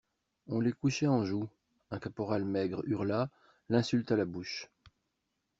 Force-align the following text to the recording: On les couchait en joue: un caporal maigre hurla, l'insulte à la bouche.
On 0.47 0.59
les 0.59 0.71
couchait 0.73 1.05
en 1.05 1.23
joue: 1.25 1.47
un 1.91 1.99
caporal 1.99 2.43
maigre 2.43 2.81
hurla, 2.87 3.29
l'insulte 3.69 4.11
à 4.11 4.15
la 4.15 4.25
bouche. 4.25 4.67